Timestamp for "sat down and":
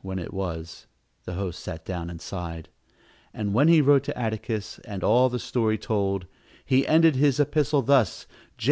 1.58-2.20